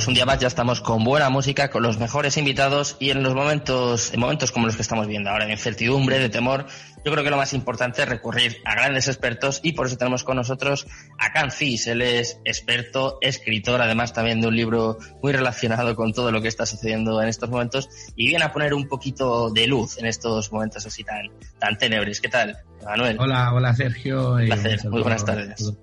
Pues 0.00 0.08
un 0.08 0.14
día 0.14 0.24
más 0.24 0.38
ya 0.38 0.46
estamos 0.46 0.80
con 0.80 1.04
buena 1.04 1.28
música, 1.28 1.68
con 1.68 1.82
los 1.82 1.98
mejores 1.98 2.38
invitados 2.38 2.96
y 3.00 3.10
en 3.10 3.22
los 3.22 3.34
momentos, 3.34 4.14
en 4.14 4.20
momentos 4.20 4.50
como 4.50 4.64
los 4.64 4.74
que 4.74 4.80
estamos 4.80 5.06
viendo 5.06 5.28
ahora, 5.28 5.44
de 5.44 5.52
incertidumbre, 5.52 6.18
de 6.18 6.30
temor, 6.30 6.64
yo 7.04 7.12
creo 7.12 7.22
que 7.22 7.28
lo 7.28 7.36
más 7.36 7.52
importante 7.52 8.00
es 8.00 8.08
recurrir 8.08 8.62
a 8.64 8.76
grandes 8.76 9.08
expertos 9.08 9.60
y 9.62 9.72
por 9.72 9.88
eso 9.88 9.98
tenemos 9.98 10.24
con 10.24 10.36
nosotros 10.36 10.86
a 11.18 11.34
Cancis. 11.34 11.86
Él 11.86 12.00
es 12.00 12.40
experto, 12.46 13.18
escritor, 13.20 13.82
además 13.82 14.14
también 14.14 14.40
de 14.40 14.48
un 14.48 14.56
libro 14.56 14.96
muy 15.22 15.32
relacionado 15.32 15.94
con 15.94 16.14
todo 16.14 16.32
lo 16.32 16.40
que 16.40 16.48
está 16.48 16.64
sucediendo 16.64 17.20
en 17.20 17.28
estos 17.28 17.50
momentos 17.50 17.90
y 18.16 18.26
viene 18.26 18.44
a 18.44 18.54
poner 18.54 18.72
un 18.72 18.88
poquito 18.88 19.50
de 19.50 19.66
luz 19.66 19.98
en 19.98 20.06
estos 20.06 20.50
momentos 20.50 20.86
así 20.86 21.04
tan, 21.04 21.26
tan 21.58 21.76
tenebres. 21.76 22.22
¿Qué 22.22 22.30
tal, 22.30 22.56
Manuel? 22.86 23.18
Hola, 23.20 23.52
hola 23.52 23.74
Sergio. 23.74 24.36
Un 24.36 24.46
placer, 24.46 24.80
muy 24.88 25.02
buenas 25.02 25.26
tardes. 25.26 25.74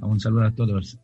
Un 0.00 0.18
saludo 0.18 0.46
a 0.46 0.50
todos. 0.50 0.98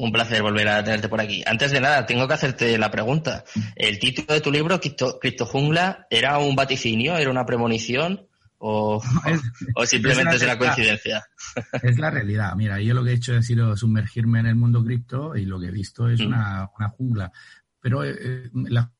Un 0.00 0.12
placer 0.12 0.42
volver 0.42 0.68
a 0.68 0.84
tenerte 0.84 1.08
por 1.08 1.20
aquí. 1.20 1.42
Antes 1.44 1.72
de 1.72 1.80
nada, 1.80 2.06
tengo 2.06 2.28
que 2.28 2.34
hacerte 2.34 2.78
la 2.78 2.88
pregunta. 2.88 3.44
¿El 3.74 3.98
título 3.98 4.32
de 4.32 4.40
tu 4.40 4.52
libro, 4.52 4.78
Cripto, 4.80 5.46
Jungla, 5.46 6.06
era 6.08 6.38
un 6.38 6.54
vaticinio, 6.54 7.16
era 7.16 7.30
una 7.30 7.44
premonición 7.44 8.28
o, 8.58 9.02
o 9.74 9.86
simplemente 9.86 10.36
es, 10.36 10.42
una 10.42 10.56
coincidencia? 10.56 11.24
Es 11.82 11.98
la 11.98 12.10
realidad. 12.10 12.54
Mira, 12.54 12.80
yo 12.80 12.94
lo 12.94 13.02
que 13.02 13.10
he 13.10 13.14
hecho 13.14 13.36
ha 13.36 13.42
sido 13.42 13.76
sumergirme 13.76 14.38
en 14.38 14.46
el 14.46 14.54
mundo 14.54 14.84
cripto 14.84 15.34
y 15.34 15.44
lo 15.44 15.58
que 15.58 15.66
he 15.66 15.72
visto 15.72 16.08
es 16.08 16.20
mm. 16.20 16.26
una, 16.26 16.70
una, 16.78 16.88
jungla. 16.90 17.32
Pero 17.80 18.04
eh, 18.04 18.14
eh, 18.20 18.50
la 18.52 18.92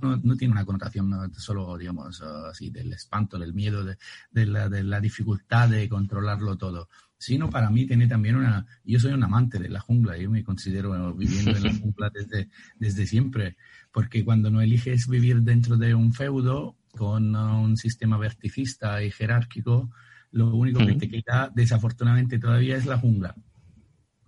no, 0.00 0.16
no, 0.16 0.36
tiene 0.36 0.52
una 0.52 0.64
connotación 0.64 1.32
solo, 1.34 1.76
digamos, 1.76 2.20
así 2.22 2.70
del 2.70 2.92
espanto, 2.92 3.38
del 3.38 3.54
miedo, 3.54 3.84
de, 3.84 3.96
de, 4.30 4.46
la, 4.46 4.68
de, 4.68 4.82
la, 4.82 5.00
dificultad 5.00 5.68
de 5.68 5.88
controlarlo 5.88 6.56
todo 6.56 6.88
sino 7.18 7.48
para 7.50 7.70
mí 7.70 7.86
tiene 7.86 8.06
también 8.06 8.36
una... 8.36 8.66
Yo 8.84 9.00
soy 9.00 9.12
un 9.12 9.24
amante 9.24 9.58
de 9.58 9.68
la 9.68 9.80
jungla, 9.80 10.16
yo 10.18 10.30
me 10.30 10.44
considero 10.44 11.14
viviendo 11.14 11.52
en 11.52 11.62
la 11.62 11.74
jungla 11.80 12.10
desde, 12.12 12.48
desde 12.78 13.06
siempre, 13.06 13.56
porque 13.92 14.24
cuando 14.24 14.50
no 14.50 14.60
eliges 14.60 15.08
vivir 15.08 15.42
dentro 15.42 15.76
de 15.76 15.94
un 15.94 16.12
feudo 16.12 16.76
con 16.90 17.34
un 17.34 17.76
sistema 17.76 18.18
verticista 18.18 19.02
y 19.02 19.10
jerárquico, 19.10 19.90
lo 20.32 20.54
único 20.54 20.84
que 20.84 20.94
te 20.94 21.08
queda 21.08 21.50
desafortunadamente 21.54 22.38
todavía 22.38 22.76
es 22.76 22.86
la 22.86 22.98
jungla. 22.98 23.34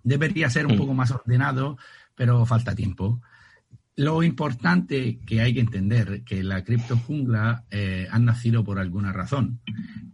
Debería 0.03 0.49
ser 0.49 0.65
un 0.65 0.77
poco 0.77 0.93
más 0.93 1.11
ordenado, 1.11 1.77
pero 2.15 2.45
falta 2.45 2.73
tiempo. 2.73 3.21
Lo 3.99 4.23
importante 4.23 5.19
que 5.25 5.41
hay 5.41 5.53
que 5.53 5.59
entender 5.59 6.23
que 6.23 6.41
la 6.41 6.63
cripto 6.63 6.95
jungla 6.95 7.65
eh, 7.69 8.07
ha 8.09 8.17
nacido 8.17 8.63
por 8.63 8.79
alguna 8.79 9.11
razón. 9.11 9.59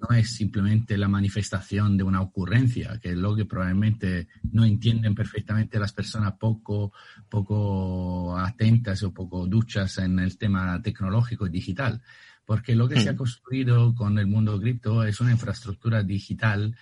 No 0.02 0.18
es 0.18 0.32
simplemente 0.32 0.98
la 0.98 1.08
manifestación 1.08 1.96
de 1.96 2.04
una 2.04 2.20
ocurrencia, 2.20 3.00
que 3.00 3.10
es 3.10 3.16
lo 3.16 3.36
que 3.36 3.46
probablemente 3.46 4.28
no 4.52 4.66
entienden 4.66 5.14
perfectamente 5.14 5.78
las 5.78 5.94
personas 5.94 6.34
poco, 6.40 6.94
poco 7.30 8.36
atentas 8.36 9.04
o 9.04 9.14
poco 9.14 9.46
duchas 9.46 10.00
en 10.00 10.18
el 10.18 10.36
tema 10.40 10.82
tecnológico 10.82 11.46
y 11.46 11.52
digital 11.52 12.02
porque 12.46 12.76
lo 12.76 12.88
que 12.88 13.02
se 13.02 13.10
ha 13.10 13.14
hmm. 13.14 13.18
construido 13.18 13.96
con 13.96 14.18
el 14.20 14.28
mundo 14.28 14.60
cripto 14.60 15.04
es 15.04 15.20
una 15.20 15.32
infraestructura 15.32 16.04
digital 16.04 16.76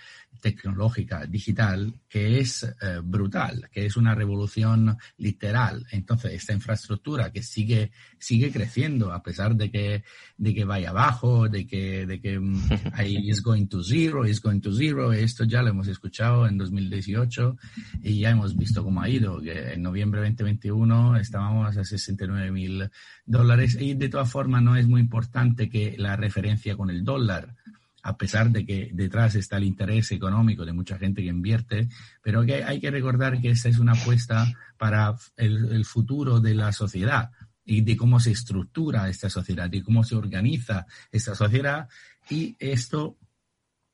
tecnológica 0.44 1.25
digital 1.25 1.95
que 2.09 2.41
es 2.41 2.63
eh, 2.63 2.99
brutal, 3.02 3.69
que 3.72 3.86
es 3.86 3.95
una 3.95 4.13
revolución 4.13 4.97
literal. 5.17 5.88
Entonces, 5.89 6.33
esta 6.33 6.52
infraestructura 6.52 7.31
que 7.31 7.41
sigue, 7.41 7.91
sigue 8.19 8.52
creciendo 8.52 9.13
a 9.13 9.23
pesar 9.23 9.55
de 9.55 9.72
que, 9.72 10.03
de 10.38 10.53
que 10.53 10.66
vaya 10.66 10.89
abajo, 10.89 11.47
de 11.47 11.66
que, 11.66 12.05
de 12.05 12.19
que 12.19 12.39
mm, 12.39 12.69
ahí 12.94 13.30
is 13.30 13.41
going 13.41 13.67
to 13.67 13.81
zero, 13.81 14.27
is 14.27 14.41
going 14.41 14.59
to 14.59 14.73
zero, 14.73 15.13
esto 15.13 15.45
ya 15.45 15.61
lo 15.61 15.69
hemos 15.69 15.88
escuchado 15.88 16.45
en 16.45 16.57
2018 16.57 17.55
y 18.03 18.19
ya 18.19 18.31
hemos 18.31 18.57
visto 18.57 18.83
cómo 18.83 19.02
ha 19.02 19.07
ido, 19.07 19.41
que 19.41 19.73
en 19.73 19.81
noviembre 19.81 20.19
2021 20.19 21.16
estábamos 21.16 21.78
a 21.78 21.85
69 21.85 22.51
mil 22.51 22.89
dólares 23.25 23.78
y 23.79 23.94
de 23.94 24.09
todas 24.09 24.29
formas 24.29 24.62
no 24.62 24.75
es 24.75 24.88
muy 24.88 25.00
importante 25.00 25.69
que 25.69 25.95
la 25.97 26.18
referencia 26.18 26.75
con 26.75 26.89
el 26.89 27.06
dólar 27.06 27.56
a 28.03 28.18
pesar 28.18 28.52
de 28.52 28.66
que 28.66 28.90
detrás 28.94 29.34
está 29.36 29.58
el 29.58 29.64
interés 29.64 30.12
económico 30.12 30.66
de 30.66 30.74
mucha 30.74 30.97
gente 30.97 31.22
que 31.22 31.30
invierte, 31.30 31.88
pero 32.22 32.46
que 32.46 32.64
hay 32.64 32.81
que 32.81 32.91
recordar 32.91 33.40
que 33.40 33.50
esta 33.50 33.69
es 33.69 33.80
una 33.80 33.94
apuesta 33.94 34.46
para 34.78 35.16
el, 35.38 35.86
futuro 35.86 36.42
de 36.42 36.53
la 36.53 36.74
sociedad 36.74 37.31
y 37.63 37.81
de 37.81 37.96
cómo 37.96 38.19
se 38.19 38.31
estructura 38.31 39.08
esta 39.08 39.30
sociedad, 39.30 39.69
de 39.69 39.81
cómo 39.81 40.03
se 40.03 40.16
organiza 40.16 40.86
esta 41.12 41.34
sociedad. 41.34 41.88
Y 42.30 42.58
esto 42.59 43.18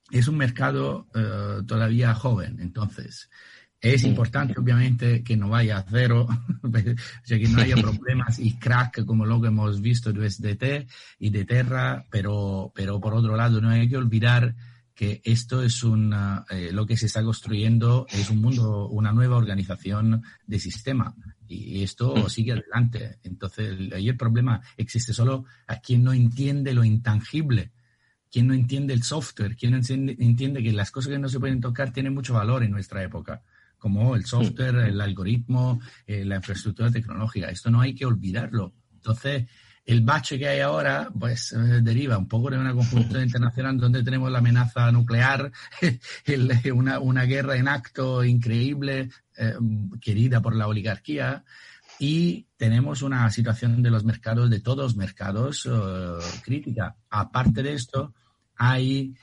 es 0.09 0.28
un 0.28 0.38
mercado 0.38 1.08
eh, 1.14 1.62
todavía 1.68 2.16
joven. 2.16 2.59
Entonces, 2.59 3.30
es 3.81 4.03
importante, 4.03 4.59
obviamente, 4.59 5.23
que 5.23 5.38
no 5.38 5.50
vaya 5.50 5.78
a 5.78 5.85
cero, 5.90 6.28
o 6.63 6.69
sea, 7.23 7.40
que 7.40 7.47
no 7.47 7.62
haya 7.62 7.78
problemas 7.78 8.38
y 8.40 8.57
crack 8.57 9.06
como 9.06 9.25
lo 9.25 9.41
que 9.41 9.47
hemos 9.47 9.81
visto 9.81 10.12
de 10.12 10.25
USDT 10.25 10.90
y 11.19 11.29
de 11.29 11.45
Terra, 11.45 12.06
pero, 12.09 12.72
pero 12.75 13.00
por 13.00 13.13
otro 13.13 13.35
lado, 13.35 13.62
no 13.62 13.69
hay 13.69 13.88
que 13.88 13.97
olvidar 13.97 14.56
que 14.94 15.22
esto 15.23 15.63
es 15.63 15.81
una, 15.84 16.44
eh, 16.50 16.72
lo 16.73 16.85
que 16.85 16.97
se 16.97 17.06
está 17.06 17.23
construyendo 17.23 18.06
es 18.09 18.29
un 18.29 18.41
mundo, 18.41 18.89
una 18.89 19.13
nueva 19.13 19.38
organización 19.38 20.23
de 20.45 20.59
sistema 20.59 21.16
y 21.47 21.81
esto 21.81 22.13
mm. 22.18 22.29
sigue 22.29 22.51
adelante. 22.51 23.18
Entonces, 23.23 23.94
ahí 23.94 24.09
el 24.09 24.18
problema 24.18 24.62
existe 24.75 25.13
solo 25.13 25.45
a 25.68 25.78
quien 25.78 26.03
no 26.03 26.12
entiende 26.12 26.73
lo 26.73 26.84
intangible, 26.84 27.72
quien 28.29 28.47
no 28.47 28.53
entiende 28.53 28.94
el 28.94 29.03
software, 29.03 29.56
quien 29.56 29.73
entiende 29.73 30.62
que 30.62 30.73
las 30.73 30.91
cosas 30.91 31.13
que 31.13 31.19
no 31.19 31.29
se 31.29 31.39
pueden 31.39 31.62
tocar 31.62 31.94
tienen 31.94 32.13
mucho 32.13 32.34
valor 32.34 32.62
en 32.63 32.72
nuestra 32.72 33.01
época 33.01 33.41
como 33.79 34.16
el 34.16 34.25
software, 34.25 34.75
el 34.75 35.01
algoritmo, 35.01 35.79
eh, 36.06 36.23
la 36.25 36.35
infraestructura 36.35 36.91
tecnológica. 36.91 37.50
Esto 37.50 37.72
no 37.72 37.81
hay 37.81 37.95
que 37.95 38.06
olvidarlo. 38.06 38.73
Entonces, 38.94 39.45
el 39.85 40.01
bache 40.01 40.38
que 40.38 40.47
hay 40.47 40.59
ahora, 40.59 41.09
pues 41.17 41.53
eh, 41.53 41.79
deriva 41.81 42.18
un 42.18 42.28
poco 42.28 42.51
de 42.51 42.59
una 42.59 42.73
conjuntura 42.73 43.23
internacional 43.23 43.79
donde 43.79 44.03
tenemos 44.03 44.29
la 44.29 44.39
amenaza 44.39 44.91
nuclear, 44.91 45.51
una, 46.73 47.00
una, 47.00 47.23
guerra 47.23 47.56
en 47.56 47.69
acto 47.69 48.23
increíble, 48.23 49.09
eh, 49.38 49.56
querida 50.01 50.41
por 50.41 50.56
la 50.56 50.68
oligarquía, 50.68 51.44
y 52.01 52.45
tenemos 52.57 53.01
una 53.01 53.29
situación 53.29 53.81
de 53.81 53.89
los 53.89 54.03
mercados, 54.03 54.50
de 54.50 54.59
todos 54.59 54.78
los 54.78 54.95
mercados, 54.95 55.68
crítica. 56.44 56.95
Aparte 57.09 57.62
de 57.62 57.73
esto, 57.73 58.13
hay 58.56 59.16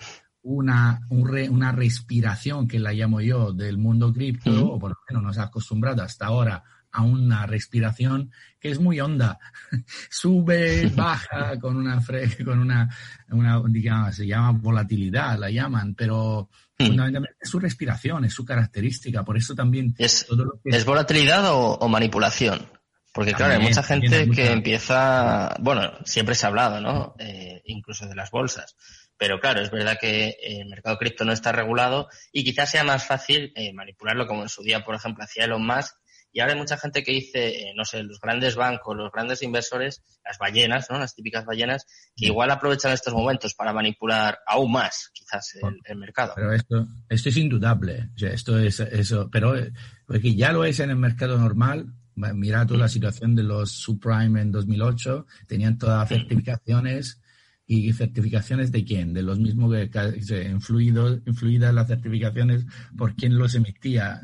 una, 0.46 1.00
una 1.10 1.72
respiración, 1.72 2.68
que 2.68 2.78
la 2.78 2.92
llamo 2.92 3.20
yo, 3.20 3.52
del 3.52 3.78
mundo 3.78 4.12
cripto, 4.12 4.74
o 4.74 4.78
por 4.78 4.90
lo 4.90 4.96
menos 5.08 5.22
nos 5.24 5.38
ha 5.38 5.44
acostumbrado 5.44 6.02
hasta 6.02 6.26
ahora 6.26 6.62
a 6.92 7.02
una 7.02 7.46
respiración 7.46 8.30
que 8.60 8.70
es 8.70 8.78
muy 8.78 9.00
honda. 9.00 9.40
Sube, 10.08 10.86
baja 10.94 11.58
con 11.58 11.76
una, 11.76 12.00
con 12.44 12.60
una, 12.60 12.88
una, 13.30 13.60
digamos, 13.66 14.14
se 14.14 14.26
llama 14.26 14.52
volatilidad, 14.52 15.36
la 15.36 15.50
llaman, 15.50 15.96
pero 15.96 16.48
fundamentalmente 16.78 17.38
es 17.40 17.50
su 17.50 17.58
respiración, 17.58 18.24
es 18.24 18.32
su 18.32 18.44
característica. 18.44 19.24
Por 19.24 19.36
eso 19.36 19.52
también... 19.54 19.96
¿Es, 19.98 20.28
¿es 20.64 20.84
volatilidad 20.84 21.42
o, 21.48 21.88
manipulación? 21.88 22.68
Porque 23.12 23.32
claro, 23.32 23.54
hay 23.54 23.62
mucha 23.62 23.82
gente 23.82 24.30
que 24.30 24.52
empieza, 24.52 25.56
bueno, 25.58 25.90
siempre 26.04 26.34
se 26.34 26.46
ha 26.46 26.50
hablado, 26.50 26.80
¿no? 26.80 27.16
Eh, 27.18 27.62
incluso 27.64 28.06
de 28.06 28.14
las 28.14 28.30
bolsas 28.30 28.76
pero 29.18 29.40
claro, 29.40 29.60
es 29.60 29.70
verdad 29.70 29.98
que 30.00 30.36
el 30.42 30.68
mercado 30.68 30.98
cripto 30.98 31.24
no 31.24 31.32
está 31.32 31.52
regulado 31.52 32.08
y 32.32 32.44
quizás 32.44 32.70
sea 32.70 32.84
más 32.84 33.06
fácil 33.06 33.52
eh, 33.54 33.72
manipularlo 33.72 34.26
como 34.26 34.42
en 34.42 34.48
su 34.48 34.62
día, 34.62 34.84
por 34.84 34.94
ejemplo, 34.94 35.24
hacía 35.24 35.44
Elon 35.44 35.66
Musk. 35.66 35.94
Y 36.32 36.40
ahora 36.40 36.52
hay 36.52 36.58
mucha 36.58 36.76
gente 36.76 37.02
que 37.02 37.12
dice, 37.12 37.48
eh, 37.48 37.72
no 37.74 37.86
sé, 37.86 38.02
los 38.02 38.20
grandes 38.20 38.56
bancos, 38.56 38.94
los 38.94 39.10
grandes 39.10 39.42
inversores, 39.42 40.02
las 40.22 40.36
ballenas, 40.36 40.86
¿no? 40.90 40.98
Las 40.98 41.14
típicas 41.14 41.46
ballenas, 41.46 41.86
que 42.14 42.26
igual 42.26 42.50
aprovechan 42.50 42.92
estos 42.92 43.14
momentos 43.14 43.54
para 43.54 43.72
manipular 43.72 44.40
aún 44.46 44.70
más, 44.70 45.10
quizás, 45.14 45.58
el, 45.86 45.96
mercado. 45.96 46.34
Pero 46.36 46.52
esto, 46.52 46.86
esto 47.08 47.28
es 47.30 47.36
indudable. 47.38 48.10
O 48.14 48.18
sea, 48.18 48.32
esto 48.32 48.58
es 48.58 48.80
eso. 48.80 49.30
Pero 49.32 49.56
eh, 49.56 49.72
porque 50.06 50.34
ya 50.34 50.52
lo 50.52 50.66
es 50.66 50.78
en 50.80 50.90
el 50.90 50.96
mercado 50.96 51.38
normal. 51.38 51.86
Mira 52.16 52.66
toda 52.66 52.80
la 52.80 52.88
situación 52.88 53.34
de 53.34 53.42
los 53.42 53.72
subprime 53.72 54.42
en 54.42 54.52
2008. 54.52 55.26
Tenían 55.46 55.78
todas 55.78 56.00
las 56.00 56.08
certificaciones 56.08 57.22
¿Y 57.68 57.92
certificaciones 57.92 58.70
de 58.70 58.84
quién? 58.84 59.12
De 59.12 59.22
los 59.22 59.40
mismos 59.40 59.74
que 59.74 60.48
influido, 60.50 61.20
influidas 61.26 61.74
las 61.74 61.88
certificaciones 61.88 62.64
por 62.96 63.16
quién 63.16 63.36
los 63.36 63.54
emitía. 63.54 64.20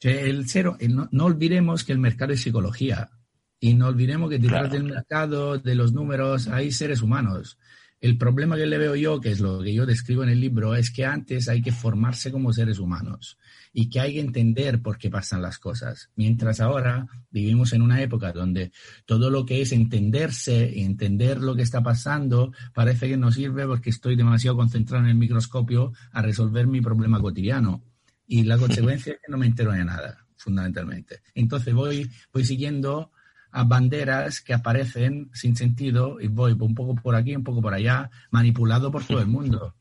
El 0.00 0.48
cero, 0.48 0.78
no, 0.88 1.24
olvidemos 1.24 1.82
que 1.82 1.92
el 1.92 1.98
mercado 1.98 2.32
es 2.32 2.42
psicología 2.42 3.10
y 3.58 3.74
no 3.74 3.88
olvidemos 3.88 4.30
que 4.30 4.38
detrás 4.38 4.70
del 4.70 4.84
mercado, 4.84 5.58
de 5.58 5.74
los 5.74 5.92
números, 5.92 6.46
hay 6.46 6.70
seres 6.70 7.02
humanos. 7.02 7.58
El 8.00 8.18
problema 8.18 8.56
que 8.56 8.66
le 8.66 8.76
veo 8.76 8.94
yo, 8.94 9.20
que 9.20 9.30
es 9.30 9.40
lo 9.40 9.62
que 9.62 9.72
yo 9.72 9.86
describo 9.86 10.22
en 10.22 10.28
el 10.28 10.40
libro, 10.40 10.74
es 10.74 10.90
que 10.90 11.06
antes 11.06 11.48
hay 11.48 11.62
que 11.62 11.72
formarse 11.72 12.30
como 12.30 12.52
seres 12.52 12.78
humanos 12.78 13.38
y 13.72 13.88
que 13.88 14.00
hay 14.00 14.14
que 14.14 14.20
entender 14.20 14.82
por 14.82 14.98
qué 14.98 15.08
pasan 15.08 15.40
las 15.40 15.58
cosas. 15.58 16.10
Mientras 16.14 16.60
ahora 16.60 17.06
vivimos 17.30 17.72
en 17.72 17.80
una 17.80 18.02
época 18.02 18.32
donde 18.32 18.70
todo 19.06 19.30
lo 19.30 19.46
que 19.46 19.62
es 19.62 19.72
entenderse 19.72 20.70
y 20.74 20.82
entender 20.82 21.40
lo 21.40 21.56
que 21.56 21.62
está 21.62 21.82
pasando 21.82 22.52
parece 22.74 23.08
que 23.08 23.16
no 23.16 23.32
sirve 23.32 23.66
porque 23.66 23.90
estoy 23.90 24.14
demasiado 24.14 24.56
concentrado 24.58 25.04
en 25.04 25.10
el 25.10 25.16
microscopio 25.16 25.92
a 26.12 26.20
resolver 26.20 26.66
mi 26.66 26.82
problema 26.82 27.20
cotidiano. 27.20 27.82
Y 28.26 28.42
la 28.42 28.58
consecuencia 28.58 29.14
es 29.14 29.20
que 29.24 29.32
no 29.32 29.38
me 29.38 29.46
entero 29.46 29.72
de 29.72 29.84
nada, 29.84 30.26
fundamentalmente. 30.36 31.20
Entonces 31.34 31.72
voy, 31.72 32.10
voy 32.30 32.44
siguiendo 32.44 33.10
a 33.50 33.64
banderas 33.64 34.40
que 34.40 34.54
aparecen 34.54 35.30
sin 35.32 35.56
sentido 35.56 36.20
y 36.20 36.28
voy 36.28 36.52
un 36.52 36.74
poco 36.74 36.94
por 36.94 37.14
aquí, 37.14 37.34
un 37.34 37.44
poco 37.44 37.62
por 37.62 37.74
allá, 37.74 38.10
manipulado 38.30 38.90
por 38.90 39.04
todo 39.04 39.20
el 39.20 39.26
mundo. 39.26 39.74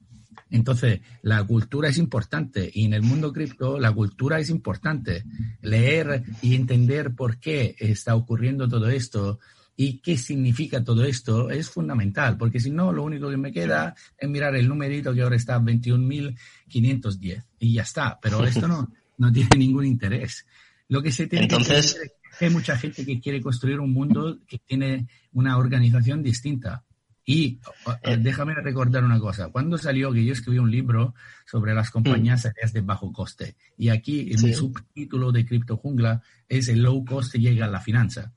Entonces, 0.50 1.02
la 1.22 1.44
cultura 1.44 1.90
es 1.90 1.98
importante 1.98 2.70
y 2.74 2.86
en 2.86 2.94
el 2.94 3.02
mundo 3.02 3.34
cripto 3.34 3.80
la 3.80 3.92
cultura 3.92 4.40
es 4.40 4.50
importante. 4.50 5.24
Leer 5.62 6.24
y 6.42 6.56
entender 6.56 7.16
por 7.16 7.40
qué 7.40 7.76
está 7.80 8.16
ocurriendo 8.16 8.68
todo 8.68 8.88
esto 8.90 9.40
y 9.78 10.00
qué 10.00 10.18
significa 10.18 10.84
todo 10.84 11.04
esto 11.04 11.50
es 11.50 11.70
fundamental, 11.70 12.38
porque 12.38 12.60
si 12.60 12.72
no, 12.72 12.94
lo 12.94 13.04
único 13.04 13.30
que 13.30 13.38
me 13.38 13.52
queda 13.52 13.94
es 14.18 14.30
mirar 14.30 14.56
el 14.56 14.70
numerito 14.70 15.14
que 15.14 15.22
ahora 15.22 15.36
está 15.36 15.60
21.510 15.60 17.44
y 17.60 17.74
ya 17.74 17.82
está, 17.82 18.18
pero 18.22 18.46
esto 18.46 18.68
no, 18.68 18.90
no 19.18 19.32
tiene 19.32 19.58
ningún 19.58 19.86
interés. 19.86 20.46
Lo 20.88 21.02
que 21.02 21.12
se 21.12 21.28
tiene 21.28 21.46
Entonces, 21.46 21.94
que 21.96 22.25
hay 22.40 22.50
mucha 22.50 22.78
gente 22.78 23.06
que 23.06 23.20
quiere 23.20 23.42
construir 23.42 23.80
un 23.80 23.92
mundo 23.92 24.40
que 24.48 24.60
tiene 24.60 25.08
una 25.34 25.58
organización 25.58 26.24
distinta. 26.24 26.84
Y 27.26 27.60
eh. 28.04 28.18
déjame 28.18 28.54
recordar 28.54 29.04
una 29.04 29.20
cosa. 29.20 29.50
Cuando 29.50 29.78
salió 29.78 30.14
que 30.14 30.24
yo 30.24 30.34
escribí 30.34 30.60
un 30.60 30.70
libro 30.70 31.16
sobre 31.46 31.74
las 31.74 31.90
compañías 31.90 32.46
mm. 32.46 32.48
aéreas 32.48 32.74
de 32.74 32.82
bajo 32.82 33.12
coste, 33.12 33.56
y 33.78 33.90
aquí 33.90 34.32
en 34.32 34.44
mi 34.44 34.54
subtítulo 34.54 35.32
de 35.32 35.46
Cripto 35.46 35.78
Jungla 35.78 36.22
es 36.48 36.68
el 36.68 36.84
low 36.84 37.04
cost 37.04 37.34
llega 37.36 37.66
a 37.66 37.70
la 37.70 37.82
finanza. 37.82 38.32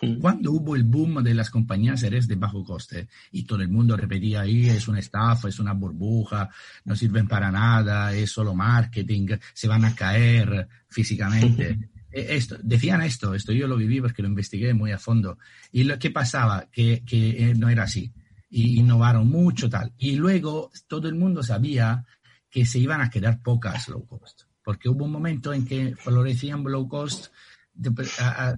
Mm. 0.00 0.20
Cuando 0.20 0.52
hubo 0.52 0.74
el 0.74 0.84
boom 0.84 1.22
de 1.22 1.34
las 1.34 1.50
compañías 1.50 2.02
aéreas 2.02 2.26
de 2.26 2.36
bajo 2.36 2.64
coste 2.64 3.08
y 3.30 3.42
todo 3.42 3.60
el 3.60 3.68
mundo 3.68 3.94
repetía 3.94 4.42
ahí 4.42 4.70
es 4.70 4.88
una 4.88 5.00
estafa, 5.00 5.48
es 5.48 5.58
una 5.58 5.74
burbuja, 5.74 6.48
no 6.86 6.96
sirven 6.96 7.28
para 7.28 7.50
nada, 7.50 8.14
es 8.14 8.30
solo 8.30 8.54
marketing, 8.54 9.36
se 9.52 9.68
van 9.68 9.84
a 9.84 9.94
caer 9.94 10.66
físicamente. 10.88 11.90
esto, 12.18 12.56
decían 12.62 13.02
esto, 13.02 13.34
esto 13.34 13.52
yo 13.52 13.66
lo 13.66 13.76
viví 13.76 14.00
porque 14.00 14.22
lo 14.22 14.28
investigué 14.28 14.74
muy 14.74 14.92
a 14.92 14.98
fondo. 14.98 15.38
¿Y 15.72 15.84
lo 15.84 15.98
que 15.98 16.10
pasaba? 16.10 16.66
Que, 16.70 17.02
eh, 17.10 17.54
no 17.56 17.68
era 17.68 17.84
así. 17.84 18.12
Y 18.50 18.80
innovaron 18.80 19.28
mucho 19.28 19.68
tal. 19.68 19.92
Y 19.98 20.16
luego 20.16 20.70
todo 20.86 21.08
el 21.08 21.14
mundo 21.14 21.42
sabía 21.42 22.04
que 22.50 22.64
se 22.64 22.78
iban 22.78 23.00
a 23.00 23.10
quedar 23.10 23.42
pocas 23.42 23.88
low 23.88 24.06
cost. 24.06 24.42
Porque 24.62 24.88
hubo 24.88 25.04
un 25.04 25.12
momento 25.12 25.52
en 25.52 25.64
que 25.64 25.96
florecían 25.96 26.62
low 26.64 26.88
cost, 26.88 27.28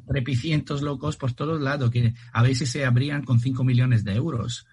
trepicientos 0.06 0.82
low 0.82 0.98
cost 0.98 1.20
por 1.20 1.32
todos 1.32 1.60
lados, 1.60 1.90
que 1.90 2.14
a 2.32 2.42
veces 2.42 2.70
se 2.70 2.84
abrían 2.84 3.24
con 3.24 3.40
5 3.40 3.64
millones 3.64 4.04
de 4.04 4.14
euros. 4.14 4.66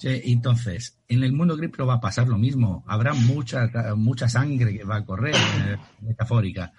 Entonces, 0.00 0.96
en 1.08 1.24
el 1.24 1.32
mundo 1.32 1.56
cripto 1.56 1.84
va 1.84 1.94
a 1.94 2.00
pasar 2.00 2.28
lo 2.28 2.38
mismo. 2.38 2.84
Habrá 2.86 3.14
mucha, 3.14 3.68
mucha 3.96 4.28
sangre 4.28 4.76
que 4.76 4.84
va 4.84 4.96
a 4.96 5.04
correr, 5.04 5.34
eh, 5.34 5.76
metafórica 6.02 6.72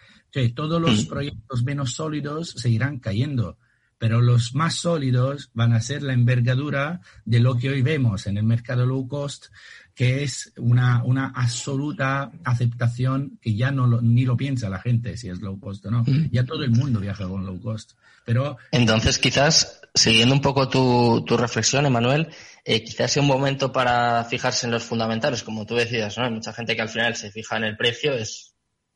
todos 0.54 0.81
los 0.81 1.06
proyectos 1.06 1.63
menos 1.63 1.94
sólidos 1.94 2.51
se 2.51 2.69
irán 2.69 3.00
cayendo, 3.00 3.57
pero 3.98 4.21
los 4.21 4.56
más 4.56 4.75
sólidos 4.75 5.50
van 5.54 5.74
a 5.74 5.81
ser 5.81 6.04
la 6.04 6.13
envergadura 6.13 7.01
de 7.25 7.39
lo 7.39 7.57
que 7.57 7.69
hoy 7.69 7.81
vemos 7.81 8.27
en 8.27 8.38
el 8.38 8.44
mercado 8.44 8.86
low 8.86 9.07
cost, 9.07 9.48
que 9.94 10.24
es 10.24 10.54
una, 10.57 11.04
una 11.04 11.33
absoluta 11.36 12.31
aceptación 12.45 13.38
que 13.42 13.56
ya 13.56 13.71
no 13.71 14.01
ni 14.01 14.25
lo 14.25 14.38
piensa 14.38 14.69
la 14.69 14.80
gente 14.80 15.18
si 15.18 15.27
es 15.27 15.42
low 15.42 15.60
cost 15.60 15.86
o 15.88 15.92
no. 15.92 16.04
Mm. 16.04 16.30
Ya 16.31 16.45
todo 16.45 16.63
el 16.63 16.71
mundo 16.71 17.01
viaja 17.01 17.27
con 17.27 17.45
low 17.45 17.60
cost. 17.60 17.94
Pero 18.24 18.57
entonces 18.71 19.18
quizás 19.18 19.78
siguiendo 19.99 20.33
un 20.33 20.41
poco 20.41 20.69
tu, 20.69 21.23
tu 21.25 21.37
reflexión, 21.37 21.85
Emanuel, 21.85 22.29
eh, 22.63 22.83
quizás 22.83 23.11
sea 23.11 23.21
un 23.21 23.27
momento 23.27 23.71
para 23.71 24.23
fijarse 24.25 24.65
en 24.65 24.71
los 24.71 24.83
fundamentales, 24.83 25.43
como 25.43 25.65
tú 25.65 25.75
decías, 25.75 26.17
¿no? 26.17 26.25
Hay 26.25 26.31
mucha 26.31 26.53
gente 26.53 26.75
que 26.75 26.81
al 26.81 26.89
final 26.89 27.15
se 27.15 27.31
fija 27.31 27.57
en 27.57 27.63
el 27.65 27.77
precio, 27.77 28.13
es 28.13 28.49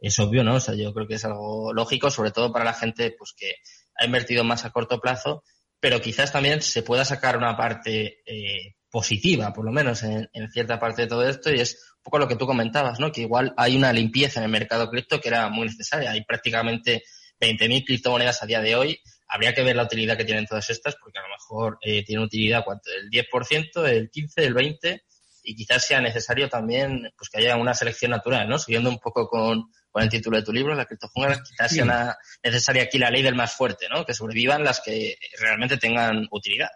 es 0.03 0.19
obvio, 0.19 0.44
¿no? 0.44 0.55
O 0.55 0.59
sea, 0.59 0.75
yo 0.75 0.94
creo 0.94 1.07
que 1.07 1.15
es 1.15 1.23
algo 1.23 1.73
lógico, 1.73 2.11
sobre 2.11 2.31
todo 2.31 2.51
para 2.51 2.65
la 2.65 2.73
gente 2.73 3.15
pues 3.17 3.33
que 3.35 3.53
ha 3.95 4.05
invertido 4.05 4.44
más 4.44 4.65
a 4.65 4.71
corto 4.71 5.00
plazo, 5.00 5.44
pero 5.79 6.01
quizás 6.01 6.31
también 6.31 6.61
se 6.61 6.83
pueda 6.83 7.05
sacar 7.05 7.38
una 7.38 7.55
parte 7.55 8.21
eh, 8.25 8.75
positiva, 8.91 9.53
por 9.53 9.63
lo 9.63 9.71
menos 9.71 10.03
en, 10.03 10.29
cierta 10.51 10.77
parte 10.77 11.03
de 11.03 11.07
todo 11.07 11.25
esto, 11.27 11.53
y 11.53 11.61
es 11.61 11.75
un 11.97 12.03
poco 12.03 12.19
lo 12.19 12.27
que 12.27 12.35
tú 12.35 12.45
comentabas, 12.45 13.00
¿no? 13.00 13.13
Que 13.13 13.21
igual 13.21 13.53
hay 13.55 13.77
una 13.77 13.94
limpieza 13.94 14.41
en 14.41 14.45
el 14.45 14.51
mercado 14.51 14.89
cripto 14.89 15.21
que 15.21 15.29
era 15.29 15.47
muy 15.47 15.67
necesaria. 15.67 16.11
Hay 16.11 16.25
prácticamente 16.25 17.03
20.000 17.39 17.85
criptomonedas 17.85 18.44
a 18.44 18.45
día 18.45 18.59
de 18.59 18.75
hoy. 18.75 19.00
Habría 19.28 19.54
que 19.54 19.64
ver 19.64 19.75
la 19.75 19.84
utilidad 19.84 20.18
que 20.18 20.25
tienen 20.25 20.46
todas 20.46 20.70
estas, 20.70 20.96
porque 20.96 21.20
a 21.20 21.24
lo 21.24 21.30
mejor 21.30 21.78
eh, 21.81 22.04
tienen 22.04 22.25
utilidad 22.25 22.64
¿cuánto? 22.64 22.90
del 22.90 23.10
10%, 23.10 23.88
el 23.88 24.12
15%, 24.12 24.31
el 24.38 24.56
20%, 24.56 25.02
y 25.44 25.56
quizás 25.56 25.86
sea 25.86 26.00
necesario 26.00 26.50
también 26.50 27.12
pues 27.18 27.30
que 27.30 27.40
haya 27.40 27.58
una 27.58 27.74
selección 27.74 28.12
natural, 28.12 28.48
¿no? 28.48 28.58
Siguiendo 28.58 28.90
un 28.90 29.00
poco 29.00 29.28
con, 29.28 29.66
con 29.92 30.04
el 30.04 30.10
título 30.10 30.38
de 30.38 30.44
tu 30.44 30.54
libro, 30.54 30.74
La 30.74 30.86
criptojungla, 30.86 31.44
quizás 31.44 31.72
sea 31.72 32.18
necesaria 32.42 32.84
aquí 32.84 32.98
la 32.98 33.10
ley 33.10 33.22
del 33.22 33.36
más 33.36 33.54
fuerte, 33.54 33.88
¿no? 33.90 34.06
Que 34.06 34.14
sobrevivan 34.14 34.64
las 34.64 34.80
que 34.80 35.18
realmente 35.40 35.78
tengan 35.78 36.28
utilidad. 36.31 36.70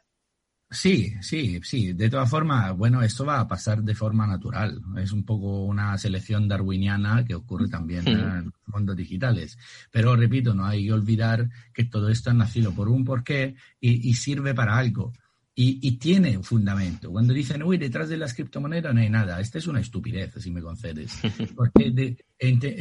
Sí, 0.70 1.14
sí, 1.22 1.60
sí. 1.64 1.94
De 1.94 2.10
todas 2.10 2.30
formas, 2.30 2.76
bueno, 2.76 3.02
esto 3.02 3.26
va 3.26 3.40
a 3.40 3.48
pasar 3.48 3.82
de 3.84 3.96
forma 3.96 4.28
natural. 4.28 4.82
Es 4.98 5.12
un 5.12 5.24
poco 5.24 5.64
una 5.64 5.98
selección 5.98 6.48
darwiniana 6.48 7.24
que 7.24 7.36
ocurre 7.36 7.70
también 7.70 8.04
hmm. 8.04 8.08
en 8.08 8.46
los 8.46 8.54
mundos 8.68 8.96
digitales. 8.98 9.58
Pero 9.92 10.16
repito, 10.16 10.54
no 10.54 10.66
hay 10.66 10.86
que 10.86 10.94
olvidar 10.94 11.50
que 11.74 11.86
todo 11.86 12.10
esto 12.10 12.32
ha 12.32 12.34
nacido 12.34 12.74
por 12.74 12.90
un 12.90 13.06
porqué 13.06 13.56
y 13.80 14.14
sirve 14.16 14.54
para 14.54 14.78
algo. 14.78 15.14
Y, 15.60 15.94
tiene 15.94 16.38
un 16.38 16.44
fundamento. 16.44 17.10
Cuando 17.10 17.34
dicen, 17.34 17.64
uy, 17.64 17.80
detrás 17.80 18.10
de 18.10 18.18
las 18.18 18.36
criptomonedas 18.36 18.94
no 18.94 19.02
hay 19.02 19.10
nada, 19.10 19.42
esta 19.42 19.58
es 19.58 19.66
una 19.66 19.80
estupidez, 19.80 20.32
si 20.38 20.52
me 20.52 20.62
concedes. 20.62 21.20
Porque 21.56 22.16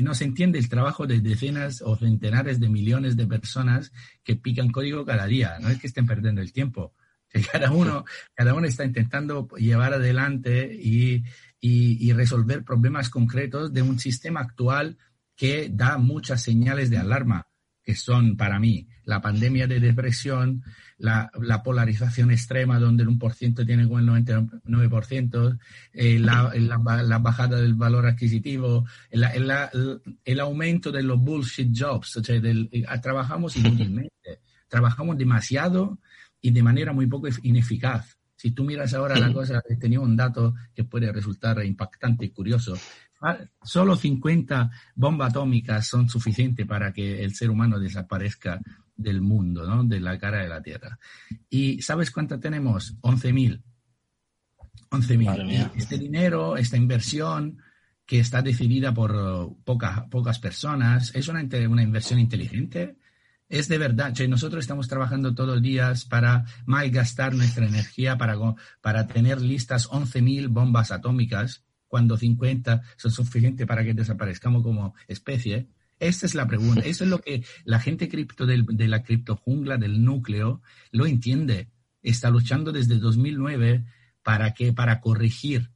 no 0.03 0.12
se 0.12 0.25
entiende 0.25 0.59
el 0.59 0.69
trabajo 0.69 1.06
de 1.06 1.23
decenas 1.23 1.81
o 1.81 1.97
centenares 1.97 2.61
de 2.61 2.69
millones 2.69 3.17
de 3.17 3.27
personas 3.27 3.93
que 4.23 4.37
pican 4.37 4.71
código 4.71 5.06
cada 5.06 5.25
día. 5.25 5.56
No 5.59 5.71
es 5.71 5.81
que 5.81 5.87
estén 5.87 6.05
perdiendo 6.05 6.43
el 6.43 6.53
tiempo. 6.53 6.93
Que 7.37 7.43
cada 7.43 7.71
uno, 7.71 8.05
cada 8.35 8.55
uno 8.55 8.67
está 8.67 8.85
intentando 8.85 9.49
llevar 9.59 9.93
adelante 9.93 10.73
y, 10.73 11.23
y 11.61 12.12
resolver 12.12 12.65
problemas 12.65 13.11
concretos 13.11 13.73
de 13.73 13.83
un 13.83 13.99
sistema 13.99 14.41
actual 14.41 14.97
que 15.37 15.69
da 15.71 15.99
muchas 15.99 16.43
señales 16.43 16.88
de 16.88 16.99
alarma, 16.99 17.47
que 17.83 17.94
son 17.94 18.37
para 18.37 18.59
mí 18.59 18.88
la 19.05 19.21
pandemia 19.21 19.69
de 19.69 19.79
depresión, 19.79 20.65
la, 20.99 21.31
polarización 21.62 22.33
extrema 22.33 22.81
donde 22.81 23.05
el 23.05 23.11
1% 23.11 23.65
tiene 23.65 23.89
con 23.89 24.00
el 24.00 24.25
99%, 24.25 25.59
eh, 25.93 26.19
la, 26.19 26.53
la, 26.55 27.19
bajada 27.19 27.61
del 27.61 27.75
valor 27.75 28.06
adquisitivo, 28.06 28.84
el, 29.10 30.41
aumento 30.41 30.91
de 30.91 31.03
los 31.05 31.20
bullshit 31.20 31.70
jobs, 31.72 32.17
o 32.17 32.25
sea, 32.25 32.37
eh, 32.37 32.84
trabajamos 33.01 33.56
inútilmente, 33.56 34.41
trabajamos 34.69 35.17
demasiado 35.17 36.01
y 36.46 36.53
de 36.53 36.62
manera 36.62 36.93
muy 36.93 37.08
poco 37.08 37.26
ineficaz. 37.43 38.17
Si 38.36 38.53
tú 38.53 38.62
miras 38.62 38.94
ahora 38.94 39.19
la 39.19 39.32
cosa, 39.32 39.60
he 39.69 39.74
tenido 39.76 40.03
un 40.03 40.17
dato 40.17 40.55
que 40.72 40.84
puede 40.84 41.10
resultar 41.10 41.65
impactante 41.65 42.24
y 42.24 42.31
curioso. 42.31 42.79
Ah, 43.20 43.38
solo 43.65 43.96
50 43.96 44.70
bombas 44.94 45.31
atómicas 45.31 45.88
son 45.88 46.08
suficientes 46.08 46.65
para 46.65 46.93
que 46.93 47.24
el 47.24 47.34
ser 47.34 47.50
humano 47.50 47.81
desaparezca 47.81 48.60
del 48.94 49.22
mundo, 49.22 49.67
¿no? 49.67 49.82
De 49.82 49.98
la 49.98 50.19
cara 50.20 50.43
de 50.43 50.48
la 50.48 50.62
Tierra. 50.62 51.00
¿Y 51.50 51.82
sabes 51.82 52.12
cuánto 52.12 52.38
tenemos? 52.38 52.96
11.000. 53.00 53.60
11.000. 54.91 55.72
Este 55.74 55.98
dinero, 55.98 56.56
esta 56.56 56.76
inversión 56.76 57.58
que 58.05 58.20
está 58.20 58.41
decidida 58.41 58.94
por 58.94 59.56
pocas, 59.65 60.03
pocas 60.10 60.38
personas, 60.38 61.12
¿es 61.12 61.26
una, 61.26 61.44
una 61.69 61.82
inversión 61.82 62.20
inteligente? 62.20 62.98
Es 63.48 63.69
de 63.69 63.79
verdad, 63.79 64.12
nosotros 64.29 64.65
estamos 64.65 64.88
trabajando 64.88 65.34
todos 65.34 65.55
los 65.55 65.62
días 65.62 66.05
para 66.05 66.46
malgastar 66.65 67.34
nuestra 67.34 67.67
energía 67.67 68.19
para, 68.19 68.36
para 68.81 69.06
tener 69.06 69.41
listas 69.41 69.88
11.000 69.88 70.48
bombas 70.48 70.91
atómicas, 70.91 71.65
cuando 71.86 72.17
50 72.17 72.82
son 72.96 73.10
suficientes 73.12 73.67
para 73.67 73.84
que 73.84 73.94
desaparezcamos 73.94 74.65
como 74.65 74.94
especie. 75.06 75.69
Esta 76.00 76.26
es 76.26 76.34
la 76.34 76.46
pregunta. 76.46 76.81
Eso 76.81 77.05
es 77.05 77.10
lo 77.10 77.20
que 77.20 77.44
la 77.65 77.79
gente 77.79 78.08
cripto 78.08 78.46
de 78.46 78.88
la 78.88 79.03
criptojungla 79.03 79.79
del 79.79 80.05
núcleo 80.05 80.60
lo 80.91 81.06
entiende. 81.06 81.70
Está 82.03 82.31
luchando 82.31 82.72
desde 82.72 82.98
2009 82.98 83.84
para 84.22 84.53
que 84.55 84.72
para 84.72 85.00
corregir 85.00 85.70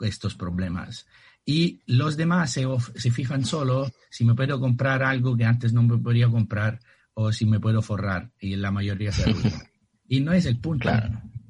estos 0.00 0.34
problemas. 0.34 1.06
Y 1.46 1.82
los 1.86 2.16
demás 2.16 2.52
se, 2.52 2.66
se 2.96 3.10
fijan 3.10 3.44
solo 3.44 3.90
si 4.10 4.24
me 4.24 4.34
puedo 4.34 4.60
comprar 4.60 5.02
algo 5.02 5.36
que 5.36 5.44
antes 5.44 5.72
no 5.72 5.82
me 5.82 5.98
podía 5.98 6.28
comprar 6.28 6.80
o 7.14 7.32
si 7.32 7.46
me 7.46 7.60
puedo 7.60 7.82
forrar. 7.82 8.30
Y 8.40 8.56
la 8.56 8.70
mayoría 8.70 9.12
se 9.12 9.30
arruina. 9.30 9.62
y 10.08 10.20
no 10.20 10.32
es 10.32 10.46
el 10.46 10.58
punto. 10.58 10.90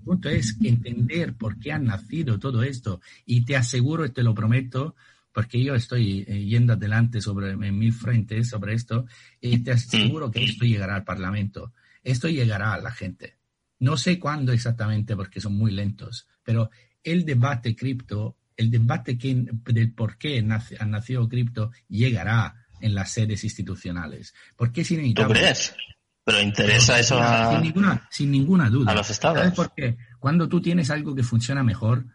punto 0.04 0.28
es 0.28 0.56
entender 0.62 1.34
por 1.34 1.58
qué 1.58 1.72
ha 1.72 1.78
nacido 1.78 2.38
todo 2.38 2.62
esto. 2.62 3.00
Y 3.26 3.44
te 3.44 3.56
aseguro 3.56 4.04
y 4.06 4.10
te 4.10 4.22
lo 4.22 4.34
prometo, 4.34 4.94
porque 5.32 5.62
yo 5.62 5.74
estoy 5.74 6.24
eh, 6.28 6.44
yendo 6.44 6.74
adelante 6.74 7.20
sobre, 7.20 7.50
en 7.50 7.78
mil 7.78 7.92
frentes 7.92 8.48
sobre 8.48 8.74
esto, 8.74 9.06
y 9.40 9.58
te 9.58 9.72
aseguro 9.72 10.30
que 10.30 10.44
esto 10.44 10.64
llegará 10.64 10.94
al 10.94 11.04
Parlamento. 11.04 11.72
Esto 12.02 12.28
llegará 12.28 12.74
a 12.74 12.80
la 12.80 12.90
gente. 12.90 13.38
No 13.80 13.96
sé 13.96 14.18
cuándo 14.18 14.52
exactamente, 14.52 15.16
porque 15.16 15.40
son 15.40 15.56
muy 15.56 15.72
lentos, 15.72 16.28
pero 16.42 16.70
el 17.02 17.24
debate 17.24 17.74
cripto, 17.74 18.36
el 18.56 18.70
debate 18.70 19.18
que, 19.18 19.46
del 19.66 19.92
por 19.92 20.16
qué 20.16 20.40
nace, 20.42 20.76
ha 20.78 20.86
nacido 20.86 21.28
cripto, 21.28 21.70
llegará 21.88 22.63
en 22.84 22.94
las 22.94 23.10
sedes 23.10 23.42
institucionales. 23.44 24.34
Porque 24.56 24.82
es 24.82 24.90
inevitable. 24.90 25.34
¿Tú 25.34 25.40
crees? 25.40 25.74
Pero 26.22 26.40
interesa 26.40 26.98
eso 26.98 27.18
a... 27.18 27.52
Sin 27.52 27.62
ninguna, 27.62 28.06
sin 28.10 28.30
ninguna 28.30 28.68
duda. 28.68 28.92
A 28.92 28.94
los 28.94 29.08
estados. 29.08 29.38
¿Sabes 29.38 29.54
por 29.54 29.74
qué? 29.74 29.96
Cuando 30.18 30.48
tú 30.48 30.60
tienes 30.60 30.90
algo 30.90 31.14
que 31.14 31.22
funciona 31.22 31.62
mejor, 31.62 32.06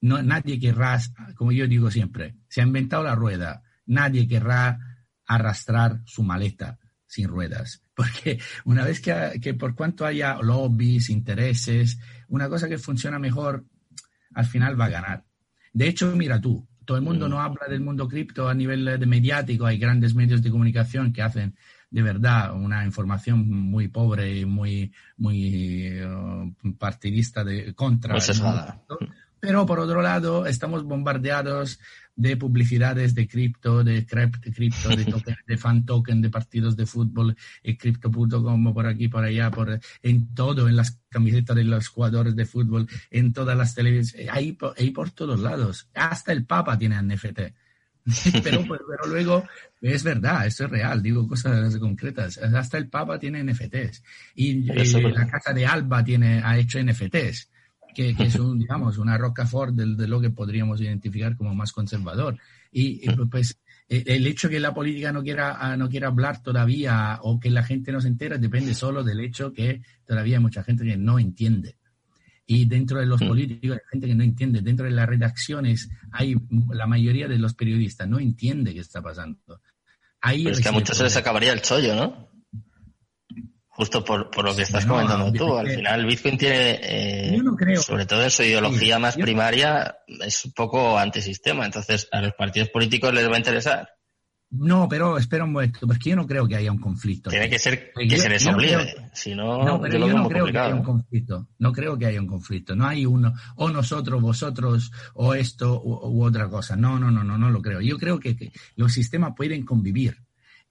no, 0.00 0.20
nadie 0.22 0.58
querrá, 0.58 1.00
como 1.36 1.52
yo 1.52 1.66
digo 1.68 1.90
siempre, 1.90 2.36
se 2.48 2.60
ha 2.60 2.64
inventado 2.64 3.04
la 3.04 3.14
rueda, 3.14 3.62
nadie 3.86 4.26
querrá 4.26 4.78
arrastrar 5.26 6.00
su 6.06 6.24
maleta 6.24 6.78
sin 7.06 7.28
ruedas. 7.28 7.82
Porque 7.94 8.40
una 8.64 8.84
vez 8.84 9.00
que, 9.00 9.38
que 9.40 9.54
por 9.54 9.76
cuanto 9.76 10.06
haya 10.06 10.38
lobbies, 10.42 11.08
intereses, 11.10 11.98
una 12.28 12.48
cosa 12.48 12.68
que 12.68 12.78
funciona 12.78 13.20
mejor, 13.20 13.64
al 14.34 14.46
final 14.46 14.80
va 14.80 14.86
a 14.86 14.90
ganar. 14.90 15.24
De 15.72 15.86
hecho, 15.86 16.14
mira 16.16 16.40
tú, 16.40 16.68
todo 16.90 16.98
el 16.98 17.04
mundo 17.04 17.28
mm. 17.28 17.30
no 17.30 17.40
habla 17.40 17.68
del 17.68 17.82
mundo 17.82 18.08
cripto 18.08 18.48
a 18.48 18.54
nivel 18.54 18.84
de 18.84 19.06
mediático, 19.06 19.64
hay 19.64 19.78
grandes 19.78 20.12
medios 20.16 20.42
de 20.42 20.50
comunicación 20.50 21.12
que 21.12 21.22
hacen 21.22 21.54
de 21.88 22.02
verdad 22.02 22.52
una 22.52 22.84
información 22.84 23.48
muy 23.48 23.86
pobre 23.86 24.38
y 24.38 24.44
muy, 24.44 24.92
muy 25.16 25.86
eh, 25.86 26.04
partidista 26.80 27.44
de 27.44 27.74
contra. 27.74 28.16
Pero 29.40 29.66
por 29.66 29.80
otro 29.80 30.02
lado, 30.02 30.46
estamos 30.46 30.84
bombardeados 30.84 31.80
de 32.20 32.36
publicidades 32.36 33.14
de 33.14 33.26
cripto, 33.26 33.82
de 33.82 34.04
cripto, 34.04 34.90
de, 34.90 35.04
token, 35.10 35.36
de 35.46 35.56
fan 35.56 35.86
token, 35.86 36.20
de 36.20 36.28
partidos 36.28 36.76
de 36.76 36.84
fútbol, 36.84 37.36
y 37.62 37.76
cripto.com 37.76 38.74
por 38.74 38.86
aquí, 38.86 39.08
por 39.08 39.24
allá, 39.24 39.50
por, 39.50 39.80
en 40.02 40.34
todo, 40.34 40.68
en 40.68 40.76
las 40.76 40.98
camisetas 41.08 41.56
de 41.56 41.64
los 41.64 41.88
jugadores 41.88 42.36
de 42.36 42.44
fútbol, 42.44 42.86
en 43.10 43.32
todas 43.32 43.56
las 43.56 43.74
televisiones, 43.74 44.28
ahí, 44.30 44.56
ahí 44.76 44.90
por 44.90 45.10
todos 45.10 45.40
lados. 45.40 45.88
Hasta 45.94 46.32
el 46.32 46.44
Papa 46.44 46.78
tiene 46.78 47.00
NFT. 47.02 47.40
pero, 48.42 48.62
pero, 48.62 49.06
luego 49.08 49.44
es 49.80 50.02
verdad, 50.02 50.46
esto 50.46 50.64
es 50.64 50.70
real, 50.70 51.02
digo 51.02 51.26
cosas 51.28 51.76
concretas. 51.78 52.38
Hasta 52.38 52.78
el 52.78 52.88
Papa 52.88 53.18
tiene 53.18 53.42
NFTs 53.44 54.02
y, 54.34 54.64
la 54.64 55.26
casa 55.26 55.52
de 55.52 55.66
Alba 55.66 56.02
tiene, 56.04 56.42
ha 56.42 56.58
hecho 56.58 56.82
NFTs, 56.82 57.50
que, 57.94 58.14
es 58.18 58.36
un, 58.36 58.58
digamos, 58.58 58.98
una 58.98 59.18
Rocafort 59.18 59.74
de, 59.74 59.94
de, 59.94 60.08
lo 60.08 60.20
que 60.20 60.30
podríamos 60.30 60.80
identificar 60.80 61.36
como 61.36 61.54
más 61.54 61.72
conservador. 61.72 62.38
Y, 62.72 63.08
pues 63.26 63.58
e, 63.88 64.04
el 64.06 64.26
hecho 64.26 64.48
que 64.48 64.60
la 64.60 64.72
política 64.72 65.12
no 65.12 65.22
quiera, 65.22 65.56
ah, 65.60 65.76
no 65.76 65.88
quiera 65.88 66.08
hablar 66.08 66.42
todavía 66.42 67.18
o 67.22 67.40
que 67.40 67.50
la 67.50 67.64
gente 67.64 67.92
no 67.92 68.00
se 68.00 68.08
entera 68.08 68.38
depende 68.38 68.74
solo 68.74 69.02
del 69.02 69.20
hecho 69.20 69.52
que 69.52 69.82
todavía 70.06 70.36
hay 70.36 70.42
mucha 70.42 70.62
gente 70.62 70.84
que 70.84 70.96
no 70.96 71.18
entiende 71.18 71.76
y 72.46 72.64
dentro 72.64 72.98
de 72.98 73.06
los 73.06 73.20
políticos 73.20 73.76
hay 73.76 73.90
gente 73.90 74.06
que 74.08 74.14
no 74.14 74.24
entiende, 74.24 74.60
dentro 74.60 74.84
de 74.86 74.92
las 74.92 75.08
redacciones 75.08 75.88
hay 76.10 76.36
la 76.72 76.86
mayoría 76.86 77.28
de 77.28 77.38
los 77.38 77.54
periodistas 77.54 78.08
no 78.08 78.18
entiende 78.18 78.74
qué 78.74 78.80
está 78.80 79.00
pasando. 79.00 79.60
Ahí 80.20 80.46
es 80.46 80.60
que 80.60 80.68
a 80.68 80.72
muchos 80.72 80.96
se 80.96 81.04
les 81.04 81.16
acabaría 81.16 81.52
el 81.52 81.62
chollo, 81.62 81.94
¿no? 81.94 82.29
Justo 83.80 84.04
por, 84.04 84.30
por 84.30 84.44
lo 84.44 84.54
que 84.54 84.60
estás 84.60 84.84
comentando 84.84 85.32
tú. 85.32 85.56
Al 85.56 85.66
final, 85.66 86.04
Bitcoin 86.04 86.36
tiene, 86.36 86.78
eh, 86.82 87.42
sobre 87.80 88.04
todo 88.04 88.22
en 88.22 88.30
su 88.30 88.42
ideología 88.42 88.98
más 88.98 89.16
primaria, 89.16 89.96
es 90.06 90.44
un 90.44 90.52
poco 90.52 90.98
antisistema. 90.98 91.64
Entonces, 91.64 92.06
a 92.12 92.20
los 92.20 92.34
partidos 92.34 92.68
políticos 92.68 93.14
les 93.14 93.26
va 93.26 93.36
a 93.36 93.38
interesar. 93.38 93.88
No, 94.50 94.86
pero 94.86 95.16
espera 95.16 95.44
un 95.44 95.52
momento, 95.52 95.86
porque 95.86 96.10
yo 96.10 96.16
no 96.16 96.26
creo 96.26 96.46
que 96.46 96.56
haya 96.56 96.70
un 96.70 96.78
conflicto. 96.78 97.30
Tiene 97.30 97.48
que 97.48 97.58
ser 97.58 97.90
que 97.94 98.18
se 98.18 98.28
les 98.28 98.46
obligue, 98.46 99.08
si 99.14 99.34
no, 99.34 99.64
no 99.64 99.80
pero 99.80 100.06
yo, 100.06 100.12
no 100.12 100.28
creo 100.28 100.44
que 100.44 100.58
haya 100.58 100.74
un 100.74 100.82
conflicto. 100.82 101.48
No 101.58 101.72
creo 101.72 101.96
que 101.96 102.04
haya 102.04 102.20
un 102.20 102.26
conflicto. 102.26 102.76
No 102.76 102.86
hay 102.86 103.06
uno, 103.06 103.32
o 103.56 103.70
nosotros, 103.70 104.20
vosotros, 104.20 104.92
o 105.14 105.32
esto, 105.32 105.80
u, 105.82 106.22
otra 106.22 106.50
cosa. 106.50 106.76
No, 106.76 106.98
no, 106.98 107.10
no, 107.10 107.24
no, 107.24 107.38
no 107.38 107.48
lo 107.48 107.62
creo. 107.62 107.80
Yo 107.80 107.96
creo 107.96 108.20
que, 108.20 108.52
los 108.76 108.92
sistemas 108.92 109.32
pueden 109.34 109.64
convivir 109.64 110.18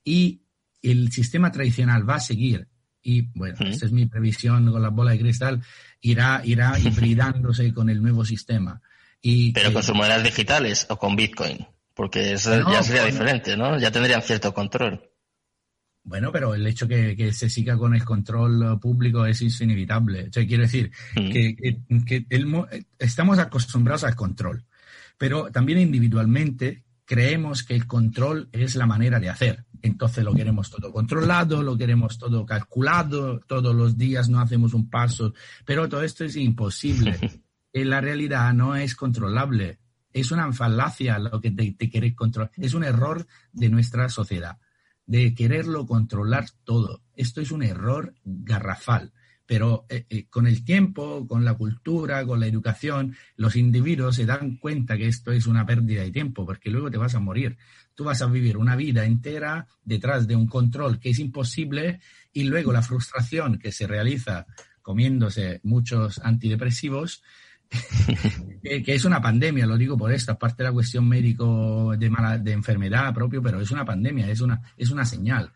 y 0.03 0.43
el 0.83 1.11
sistema 1.11 1.51
tradicional 1.51 2.07
va 2.07 2.15
a 2.15 2.19
seguir. 2.19 2.67
Y 3.01 3.23
bueno, 3.37 3.55
esta 3.61 3.85
es 3.85 3.91
mi 3.91 4.05
previsión 4.05 4.71
con 4.71 4.81
la 4.81 4.89
bola 4.89 5.11
de 5.11 5.19
cristal, 5.19 5.61
irá, 6.01 6.41
irá 6.43 6.77
hibridándose 6.79 7.73
con 7.73 7.89
el 7.89 8.01
nuevo 8.01 8.25
sistema. 8.25 8.81
Y, 9.21 9.51
pero 9.51 9.73
con 9.73 9.83
sus 9.83 9.95
monedas 9.95 10.23
digitales 10.23 10.85
o 10.89 10.97
con 10.97 11.15
Bitcoin. 11.15 11.65
Porque 11.93 12.33
eso 12.33 12.71
ya 12.71 12.81
sería 12.81 13.05
diferente, 13.05 13.57
¿no? 13.57 13.77
Ya 13.77 13.91
tendrían 13.91 14.21
cierto 14.21 14.53
control. 14.53 15.09
Bueno, 16.03 16.31
pero 16.31 16.55
el 16.55 16.65
hecho 16.65 16.87
que, 16.87 17.15
que 17.15 17.33
se 17.33 17.49
siga 17.49 17.77
con 17.77 17.93
el 17.93 18.05
control 18.05 18.79
público 18.79 19.25
es, 19.25 19.41
inevitable. 19.61 20.29
O 20.29 20.31
sea, 20.33 20.47
quiero 20.47 20.63
decir 20.63 20.91
mm. 21.15 21.29
que, 21.29 21.55
que, 22.05 22.25
estamos 22.97 23.37
acostumbrados 23.37 24.05
al 24.05 24.15
control, 24.15 24.65
pero 25.17 25.51
también 25.51 25.79
individualmente 25.79 26.83
creemos 27.05 27.63
que 27.63 27.75
el 27.75 27.85
control 27.85 28.49
es 28.51 28.75
la 28.75 28.85
manera 28.85 29.19
de 29.19 29.29
hacer. 29.29 29.65
Entonces 29.81 30.23
lo 30.23 30.33
queremos 30.33 30.69
todo 30.69 30.91
controlado, 30.91 31.63
lo 31.63 31.77
queremos 31.77 32.17
todo 32.17 32.45
calculado, 32.45 33.39
todos 33.41 33.75
los 33.75 33.97
días 33.97 34.29
no 34.29 34.39
hacemos 34.39 34.73
un 34.73 34.89
paso, 34.89 35.33
pero 35.65 35.87
todo 35.87 36.03
esto 36.03 36.25
es 36.25 36.35
imposible. 36.35 37.17
en 37.73 37.89
la 37.89 38.01
realidad 38.01 38.53
no 38.53 38.75
es 38.75 38.95
controlable 38.95 39.79
es 40.13 40.31
una 40.31 40.51
falacia 40.53 41.19
lo 41.19 41.39
que 41.39 41.51
te, 41.51 41.71
te 41.73 42.15
controlar. 42.15 42.51
Es 42.57 42.73
un 42.73 42.83
error 42.83 43.27
de 43.51 43.69
nuestra 43.69 44.09
sociedad, 44.09 44.57
de 45.05 45.33
quererlo 45.33 45.85
controlar 45.85 46.45
todo. 46.63 47.03
Esto 47.15 47.41
es 47.41 47.51
un 47.51 47.63
error 47.63 48.15
garrafal. 48.23 49.13
Pero 49.45 49.87
eh, 49.89 50.05
eh, 50.09 50.27
con 50.29 50.45
el 50.45 50.63
tiempo, 50.63 51.25
con 51.27 51.43
la 51.43 51.55
cultura, 51.55 52.23
con 52.23 52.39
la 52.39 52.45
educación, 52.45 53.15
los 53.35 53.55
individuos 53.55 54.15
se 54.15 54.27
dan 54.27 54.57
cuenta 54.57 54.95
que 54.95 55.07
esto 55.07 55.31
es 55.31 55.47
una 55.47 55.65
pérdida 55.65 56.03
de 56.03 56.11
tiempo, 56.11 56.45
porque 56.45 56.69
luego 56.69 56.91
te 56.91 56.99
vas 56.99 57.15
a 57.15 57.19
morir. 57.19 57.57
Tú 57.99 58.05
vas 58.05 58.21
a 58.21 58.27
vivir 58.27 58.55
una 58.55 58.77
vida 58.77 59.03
entera 59.03 59.67
detrás 59.83 60.25
de 60.25 60.33
un 60.33 60.47
control 60.47 61.01
que 61.01 61.09
es 61.09 61.19
imposible 61.19 61.99
y 62.31 62.45
luego 62.45 62.71
la 62.71 62.81
frustración 62.81 63.59
que 63.59 63.73
se 63.73 63.87
realiza 63.87 64.47
comiéndose 64.81 65.59
muchos 65.63 66.17
antidepresivos 66.19 67.21
que, 68.63 68.83
es 68.85 69.03
una 69.03 69.21
pandemia, 69.21 69.65
lo 69.65 69.75
digo 69.75 69.97
por 69.97 70.13
esto, 70.13 70.31
aparte 70.31 70.63
de 70.63 70.69
la 70.69 70.73
cuestión 70.73 71.09
médico 71.09 71.93
de, 71.97 72.09
mala, 72.09 72.37
de 72.37 72.53
enfermedad 72.53 73.13
propio, 73.13 73.43
pero 73.43 73.59
es 73.59 73.69
una 73.69 73.83
pandemia, 73.83 74.29
es 74.29 74.39
una, 74.39 74.61
es 74.77 74.91
una 74.91 75.03
señal. 75.03 75.51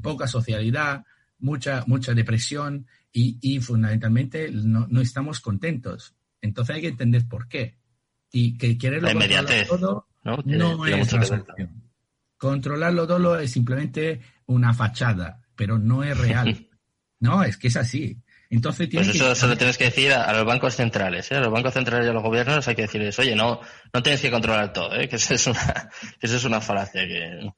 Poca 0.00 0.26
socialidad, 0.26 1.04
mucha, 1.40 1.84
mucha 1.86 2.14
depresión 2.14 2.86
y, 3.12 3.60
fundamentalmente 3.60 4.50
no, 4.50 4.86
no, 4.88 5.02
estamos 5.02 5.40
contentos. 5.40 6.14
Entonces 6.40 6.74
hay 6.74 6.80
que 6.80 6.88
entender 6.88 7.28
por 7.28 7.48
qué. 7.48 7.76
Y 8.32 8.56
que 8.56 8.78
controlar 8.78 9.66
todo 9.68 10.06
no, 10.24 10.86
es 10.86 11.12
la 11.12 11.24
solución. 11.24 11.82
Controlarlo 12.36 13.06
todo 13.06 13.38
es 13.38 13.52
simplemente 13.52 14.20
una 14.46 14.74
fachada, 14.74 15.42
pero 15.54 15.78
no 15.78 16.02
es 16.02 16.18
real. 16.18 16.68
no, 17.20 17.44
es 17.44 17.56
que 17.56 17.68
es 17.68 17.76
así. 17.76 18.20
Entonces 18.50 18.88
pues 18.92 19.08
eso 19.08 19.34
se 19.34 19.46
lo 19.46 19.56
tienes 19.56 19.78
que 19.78 19.84
decir 19.84 20.12
a, 20.12 20.30
los 20.34 20.44
bancos 20.44 20.74
centrales, 20.74 21.32
¿eh? 21.32 21.36
a 21.36 21.40
los 21.40 21.50
bancos 21.50 21.72
centrales 21.72 22.06
y 22.06 22.10
a 22.10 22.12
los 22.12 22.22
gobiernos 22.22 22.68
hay 22.68 22.74
que 22.74 22.82
decirles, 22.82 23.18
oye, 23.18 23.34
no, 23.34 23.60
no 23.94 24.02
tienes 24.02 24.20
que 24.20 24.30
controlar 24.30 24.74
todo, 24.74 24.94
¿eh? 24.94 25.08
que 25.08 25.16
eso 25.16 25.32
es 25.32 25.46
una, 25.46 25.90
eso 26.20 26.36
es 26.36 26.44
una 26.44 26.60
falacia 26.60 27.06
que 27.06 27.50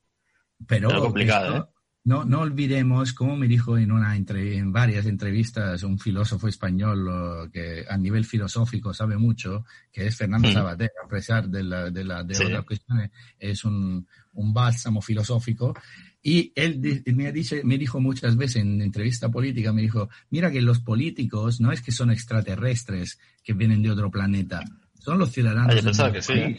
pero 0.68 0.90
es 0.90 1.00
complicado. 1.00 1.56
¿eh? 1.56 1.73
No, 2.06 2.26
no 2.26 2.40
olvidemos, 2.40 3.14
como 3.14 3.34
me 3.34 3.48
dijo 3.48 3.78
en 3.78 3.90
una 3.90 4.14
en 4.14 4.72
varias 4.72 5.06
entrevistas 5.06 5.82
un 5.84 5.98
filósofo 5.98 6.48
español 6.48 7.50
que 7.50 7.86
a 7.88 7.96
nivel 7.96 8.26
filosófico 8.26 8.92
sabe 8.92 9.16
mucho, 9.16 9.64
que 9.90 10.06
es 10.06 10.16
Fernando 10.16 10.50
mm. 10.50 10.52
Sabater, 10.52 10.92
a 11.02 11.08
pesar 11.08 11.48
de, 11.48 11.62
la, 11.62 11.90
de, 11.90 12.04
la, 12.04 12.22
de 12.22 12.44
otras 12.44 12.64
cuestiones, 12.66 13.10
es 13.38 13.64
un, 13.64 14.06
un 14.34 14.52
bálsamo 14.52 15.00
filosófico. 15.00 15.74
Y 16.22 16.52
él 16.54 17.02
me, 17.14 17.32
dice, 17.32 17.62
me 17.64 17.78
dijo 17.78 18.00
muchas 18.00 18.36
veces 18.36 18.56
en 18.56 18.82
entrevista 18.82 19.30
política, 19.30 19.72
me 19.72 19.80
dijo, 19.80 20.10
mira 20.28 20.50
que 20.50 20.60
los 20.60 20.80
políticos 20.80 21.58
no 21.62 21.72
es 21.72 21.80
que 21.80 21.92
son 21.92 22.10
extraterrestres 22.10 23.18
que 23.42 23.54
vienen 23.54 23.82
de 23.82 23.90
otro 23.90 24.10
planeta, 24.10 24.62
son 24.98 25.18
los 25.18 25.32
ciudadanos. 25.32 25.98
Ah, 25.98 26.12
que 26.12 26.20
sí. 26.20 26.56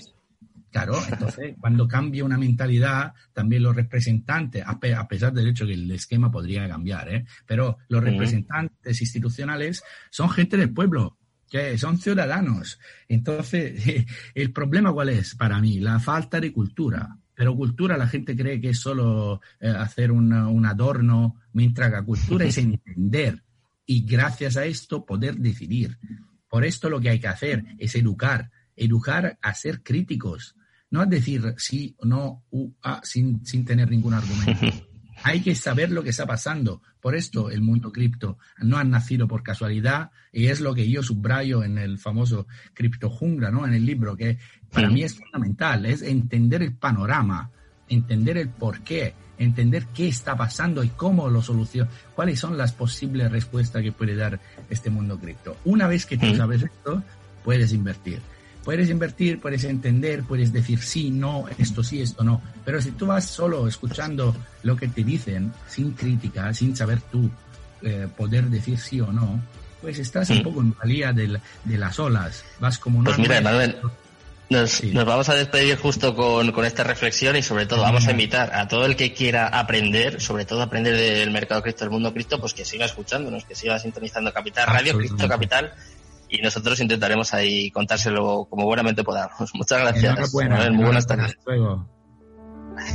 Claro, 0.75 1.01
entonces 1.09 1.55
cuando 1.57 1.87
cambia 1.87 2.25
una 2.25 2.37
mentalidad, 2.37 3.13
también 3.31 3.63
los 3.63 3.73
representantes, 3.73 4.61
a, 4.67 5.07
pesar 5.07 5.31
del 5.31 5.47
hecho 5.47 5.65
que 5.65 5.71
el 5.71 5.89
esquema 5.89 6.29
podría 6.29 6.67
cambiar, 6.67 7.07
¿eh? 7.15 7.25
pero 7.45 7.77
los 7.87 8.03
representantes 8.03 8.99
institucionales 8.99 9.81
son 10.09 10.29
gente 10.29 10.57
del 10.57 10.73
pueblo, 10.73 11.17
que 11.49 11.77
son 11.77 11.97
ciudadanos. 11.97 12.77
Entonces, 13.07 14.05
el 14.35 14.51
problema 14.51 14.91
cuál 14.91 15.07
es 15.07 15.35
para 15.35 15.61
mí? 15.61 15.79
La 15.79 15.97
falta 16.01 16.41
de 16.41 16.51
cultura. 16.51 17.19
Pero 17.33 17.55
cultura 17.55 17.95
la 17.95 18.09
gente 18.09 18.35
cree 18.35 18.59
que 18.59 18.71
es 18.71 18.79
solo 18.81 19.39
eh, 19.61 19.69
hacer 19.69 20.11
un 20.11 20.65
adorno, 20.65 21.37
mientras 21.53 21.89
que 21.93 22.03
cultura 22.03 22.43
es 22.43 22.57
entender 22.57 23.41
y 23.85 24.05
gracias 24.05 24.57
a 24.57 24.65
esto 24.65 25.05
poder 25.05 25.37
decidir. 25.37 25.97
Por 26.49 26.65
esto 26.65 26.89
lo 26.89 26.99
que 26.99 27.11
hay 27.11 27.19
que 27.21 27.29
hacer 27.29 27.63
es 27.77 27.95
educar, 27.95 28.51
educar 28.75 29.39
a 29.41 29.53
ser 29.53 29.81
críticos, 29.81 30.57
no 30.91 31.01
a 31.01 31.05
decir 31.05 31.55
sí 31.57 31.95
o 31.97 32.05
no 32.05 32.43
u, 32.51 32.71
a, 32.81 33.01
sin, 33.03 33.45
sin 33.45 33.65
tener 33.65 33.89
ningún 33.89 34.13
argumento. 34.13 34.65
Hay 35.23 35.41
que 35.41 35.55
saber 35.55 35.91
lo 35.91 36.03
que 36.03 36.09
está 36.09 36.25
pasando. 36.25 36.81
Por 36.99 37.15
esto 37.15 37.49
el 37.49 37.61
mundo 37.61 37.91
cripto 37.91 38.37
no 38.59 38.77
ha 38.77 38.83
nacido 38.83 39.27
por 39.27 39.43
casualidad 39.43 40.11
y 40.31 40.47
es 40.47 40.59
lo 40.59 40.75
que 40.75 40.89
yo 40.89 41.03
subrayo 41.03 41.63
en 41.63 41.77
el 41.77 41.97
famoso 41.97 42.47
cripto 42.73 43.09
jungla, 43.09 43.49
¿no? 43.49 43.65
En 43.65 43.73
el 43.73 43.85
libro, 43.85 44.15
que 44.15 44.37
para 44.71 44.89
mí 44.89 45.03
es 45.03 45.15
fundamental, 45.15 45.85
es 45.85 46.01
entender 46.01 46.61
el 46.61 46.75
panorama, 46.75 47.49
entender 47.87 48.37
el 48.37 48.49
por 48.49 48.81
qué, 48.81 49.13
entender 49.37 49.87
qué 49.93 50.07
está 50.07 50.35
pasando 50.35 50.83
y 50.83 50.89
cómo 50.89 51.29
lo 51.29 51.41
soluciona, 51.41 51.89
cuáles 52.13 52.39
son 52.39 52.57
las 52.57 52.73
posibles 52.73 53.31
respuestas 53.31 53.81
que 53.81 53.91
puede 53.91 54.15
dar 54.15 54.39
este 54.69 54.89
mundo 54.89 55.19
cripto. 55.19 55.57
Una 55.65 55.87
vez 55.87 56.05
que 56.05 56.17
tú 56.17 56.35
sabes 56.35 56.63
esto, 56.63 57.01
puedes 57.43 57.71
invertir. 57.71 58.21
Puedes 58.65 58.89
invertir, 58.89 59.39
puedes 59.39 59.63
entender, 59.63 60.23
puedes 60.23 60.51
decir 60.51 60.81
sí, 60.81 61.11
no, 61.11 61.45
esto 61.59 61.83
sí, 61.83 62.01
esto 62.01 62.23
no. 62.23 62.41
Pero 62.65 62.81
si 62.81 62.91
tú 62.91 63.05
vas 63.05 63.25
solo 63.25 63.67
escuchando 63.67 64.35
lo 64.63 64.75
que 64.75 64.87
te 64.87 65.03
dicen, 65.03 65.53
sin 65.67 65.91
crítica, 65.91 66.51
sin 66.51 66.75
saber 66.75 66.99
tú 66.99 67.29
eh, 67.83 68.07
poder 68.17 68.45
decir 68.45 68.79
sí 68.79 68.99
o 68.99 69.11
no, 69.11 69.39
pues 69.81 69.99
estás 69.99 70.31
un 70.31 70.41
poco 70.41 70.61
en 70.61 70.73
valía 70.73 71.13
de, 71.13 71.39
de 71.63 71.77
las 71.77 71.99
olas. 71.99 72.43
Vas 72.59 72.79
como 72.79 72.97
una... 72.97 73.11
Pues 73.11 73.19
mira, 73.19 73.39
Manuel, 73.39 73.77
nos, 74.49 74.83
nos, 74.83 75.05
vamos 75.05 75.29
a 75.29 75.35
despedir 75.35 75.77
justo 75.77 76.15
con, 76.15 76.51
con, 76.51 76.65
esta 76.65 76.83
reflexión 76.83 77.35
y 77.35 77.43
sobre 77.43 77.67
todo 77.67 77.81
vamos 77.81 78.07
a 78.07 78.11
invitar 78.11 78.51
a 78.55 78.67
todo 78.67 78.85
el 78.85 78.95
que 78.95 79.13
quiera 79.13 79.47
aprender, 79.47 80.19
sobre 80.19 80.45
todo 80.45 80.63
aprender 80.63 80.97
del 80.97 81.29
mercado 81.29 81.61
cripto, 81.61 81.83
del 81.83 81.91
mundo 81.91 82.11
cripto, 82.13 82.39
pues 82.39 82.55
que 82.55 82.65
siga 82.65 82.85
escuchándonos, 82.85 83.45
que 83.45 83.53
siga 83.53 83.77
sintonizando 83.77 84.33
Capital 84.33 84.65
Radio, 84.65 84.97
Cripto 84.97 85.27
Capital 85.27 85.71
y 86.29 86.41
nosotros 86.41 86.79
intentaremos 86.79 87.33
ahí 87.33 87.71
contárselo 87.71 88.47
como 88.49 88.65
buenamente 88.65 89.03
podamos. 89.03 89.49
Muchas 89.53 89.79
gracias. 89.79 90.33
muy 90.33 90.83
buenas 90.83 91.07
tardes. 91.07 91.37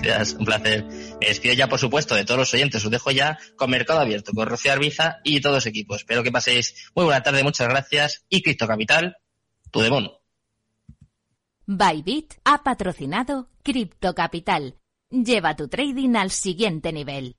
Gracias, 0.03 0.35
un 0.35 0.45
placer. 0.45 0.85
Me 1.21 1.29
despido 1.29 1.55
ya, 1.55 1.69
por 1.69 1.79
supuesto, 1.79 2.15
de 2.15 2.25
todos 2.25 2.39
los 2.39 2.55
oyentes. 2.55 2.85
Os 2.85 2.91
dejo 2.91 3.11
ya 3.11 3.39
con 3.57 3.71
Mercado 3.71 4.01
Abierto, 4.01 4.33
con 4.33 4.47
Rocío 4.47 4.73
Arbiza 4.73 5.21
y 5.25 5.41
todos 5.41 5.63
su 5.63 5.71
equipo. 5.71 5.97
Espero 5.97 6.23
que 6.23 6.31
paséis 6.31 6.91
muy 6.95 7.05
buena 7.05 7.23
tarde, 7.23 7.43
muchas 7.43 7.69
gracias. 7.69 8.25
Y 8.29 8.43
Cripto 8.43 8.67
Capital, 8.67 9.17
tu 9.71 9.81
demon. 9.81 10.11
Bybit 11.67 12.35
ha 12.45 12.63
patrocinado 12.63 13.49
Cripto 13.63 14.15
Capital. 14.15 14.77
Lleva 15.11 15.57
tu 15.57 15.69
trading 15.69 16.17
al 16.17 16.31
siguiente 16.31 16.93
nivel. 16.93 17.37